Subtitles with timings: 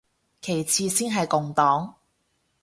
[0.41, 1.93] 其次先係共黨